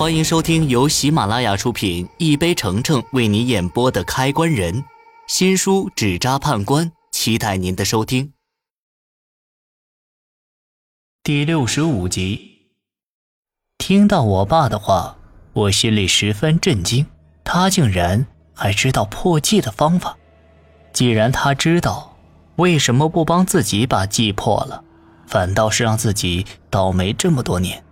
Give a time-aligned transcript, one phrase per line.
[0.00, 4.74] 欢迎收听由喜马拉雅出品、一杯橙橙为你演播的《开关人》
[5.26, 8.32] 新书《纸扎判官》，期待您的收听。
[11.22, 12.40] 第六十五集，
[13.76, 15.18] 听到我爸的话，
[15.52, 17.04] 我心里十分震惊，
[17.44, 20.16] 他竟然还知道破记的方法。
[20.94, 22.16] 既然他知道，
[22.56, 24.82] 为什么不帮自己把记破了，
[25.26, 27.84] 反倒是让自己倒霉这么多年？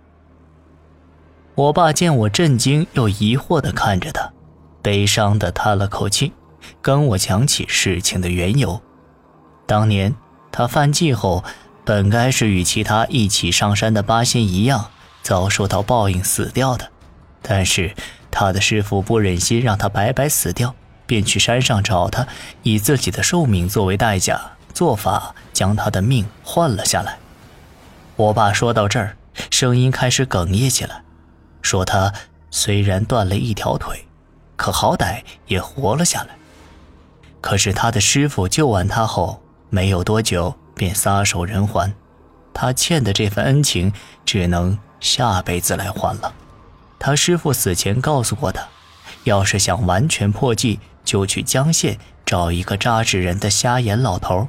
[1.59, 4.31] 我爸见我震惊又疑惑地看着他，
[4.81, 6.31] 悲伤地叹了口气，
[6.81, 8.81] 跟我讲起事情的缘由。
[9.65, 10.15] 当年
[10.53, 11.43] 他犯忌后，
[11.83, 14.89] 本该是与其他一起上山的八仙一样，
[15.21, 16.89] 遭受到报应死掉的。
[17.41, 17.93] 但是
[18.31, 20.73] 他的师傅不忍心让他白白死掉，
[21.05, 22.25] 便去山上找他，
[22.63, 24.39] 以自己的寿命作为代价，
[24.73, 27.17] 做法将他的命换了下来。
[28.15, 29.17] 我爸说到这儿，
[29.51, 31.03] 声音开始哽咽起来。
[31.69, 32.11] 说他
[32.49, 34.07] 虽然断了一条腿，
[34.55, 36.29] 可好歹也活了下来。
[37.41, 39.39] 可是他的师傅救完他后，
[39.69, 41.93] 没有多久便撒手人寰。
[42.55, 43.93] 他欠的这份恩情，
[44.25, 46.33] 只能下辈子来还了。
[46.97, 48.67] 他师傅死前告诉过他，
[49.25, 54.47] 要是想完全破记，就去江县找一个扎纸人的瞎眼老头。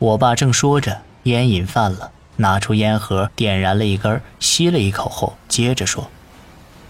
[0.00, 6.10] 我爸正说着，烟瘾犯了，拿出烟盒点燃了一根，吸了一口后，接着说。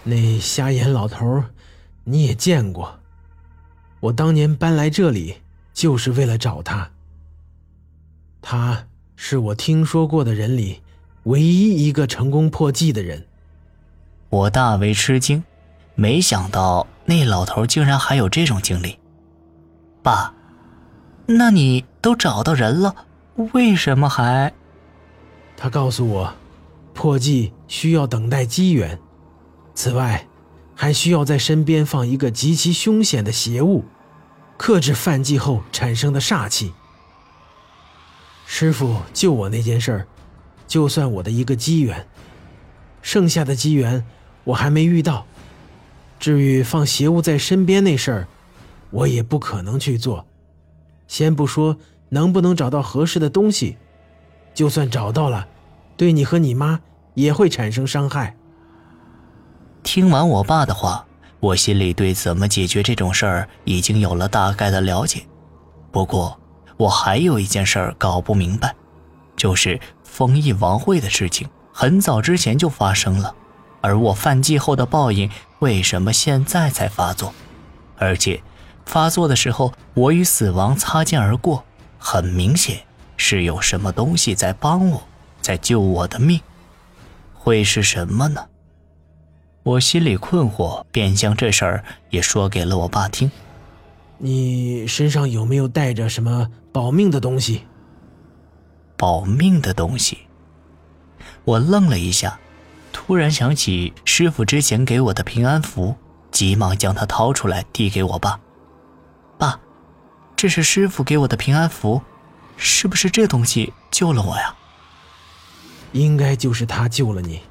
[0.09, 1.43] 那瞎眼老头，
[2.03, 2.99] 你也见过。
[3.99, 5.35] 我当年搬来这里
[5.71, 6.89] 就是为了找他。
[8.41, 10.81] 他是我听说过的人里
[11.25, 13.27] 唯一一个成功破记的人。
[14.29, 15.43] 我大为吃惊，
[15.93, 18.97] 没想到那老头竟然还有这种经历。
[20.01, 20.33] 爸，
[21.27, 22.95] 那你都找到人了，
[23.53, 24.51] 为什么还……
[25.55, 26.33] 他告诉我，
[26.95, 28.99] 破记需要等待机缘。
[29.79, 30.27] 此外，
[30.75, 33.85] 还需要在身边放一个极其凶险的邪物，
[34.57, 36.73] 克制犯忌后产生的煞气。
[38.45, 40.07] 师傅救我那件事儿，
[40.67, 42.05] 就算我的一个机缘，
[43.01, 44.05] 剩下的机缘
[44.43, 45.25] 我还没遇到。
[46.19, 48.27] 至于放邪物在身边那事儿，
[48.89, 50.25] 我也不可能去做。
[51.07, 51.77] 先不说
[52.09, 53.77] 能不能找到合适的东西，
[54.53, 55.47] 就算找到了，
[55.95, 56.81] 对你和你妈
[57.13, 58.35] 也会产生伤害。
[59.91, 61.03] 听完我爸的话，
[61.39, 65.23] 我心里对怎么解决这种事儿已经有了大概的了解。
[65.91, 66.39] 不过，
[66.77, 68.75] 我还有一件事儿搞不明白，
[69.35, 73.33] 就是封印王会的事情很早之前就发生了，
[73.81, 75.27] 而我犯忌后的报应
[75.57, 77.33] 为什么现在才发作？
[77.97, 78.43] 而且，
[78.85, 81.63] 发作的时候我与死亡擦肩而过，
[81.97, 82.77] 很明显
[83.17, 85.01] 是有什么东西在帮我，
[85.41, 86.39] 在救我的命。
[87.33, 88.45] 会是什么呢？
[89.69, 93.29] 我心里困惑，便将这事儿也说给了我爸听。
[94.17, 97.67] 你身上有没有带着什么保命的东西？
[98.97, 100.17] 保命的东西？
[101.43, 102.39] 我愣了一下，
[102.91, 105.95] 突然想起师傅之前给我的平安符，
[106.31, 108.39] 急忙将它掏出来递给我爸。
[109.37, 109.59] 爸，
[110.35, 112.01] 这是师傅给我的平安符，
[112.57, 114.55] 是不是这东西救了我呀？
[115.91, 117.41] 应该就是他救了你，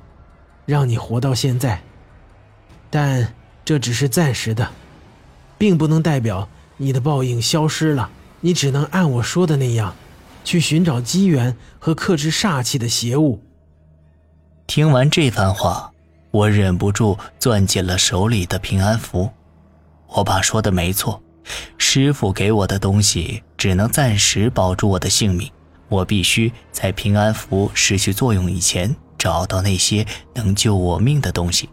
[0.67, 1.81] 让你活到现在。
[2.91, 3.35] 但
[3.65, 4.71] 这只是暂时的，
[5.57, 8.11] 并不能代表你的报应消失了。
[8.41, 9.95] 你只能按我说的那样，
[10.45, 13.43] 去寻找机缘和克制煞气的邪物。
[14.67, 15.91] 听完这番话，
[16.31, 19.31] 我忍不住攥紧了手里的平安符。
[20.07, 21.21] 我爸说的没错，
[21.77, 25.51] 师傅给我的东西只能暂时保住我的性命。
[25.89, 31.69] 我必须在平安符失去作用以前，找到那些能救我命的东西。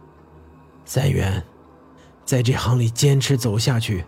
[0.85, 1.43] 三元，
[2.23, 4.05] 在这行里坚持走下去，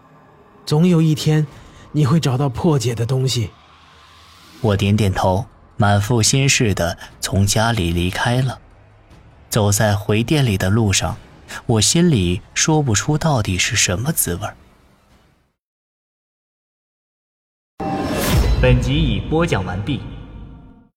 [0.66, 1.46] 总有一天
[1.92, 3.50] 你会找到破解的东西。
[4.62, 8.60] 我点点头，满腹心事的从家里离开了。
[9.50, 11.18] 走在回店里的路上，
[11.66, 14.48] 我心里说不出到底是什么滋味。
[18.62, 20.02] 本集已播讲完毕。